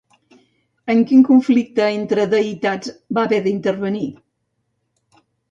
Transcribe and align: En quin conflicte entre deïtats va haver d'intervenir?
En 0.93 1.03
quin 1.11 1.21
conflicte 1.27 1.89
entre 1.97 2.25
deïtats 2.31 2.91
va 3.19 3.27
haver 3.27 3.41
d'intervenir? 3.49 4.09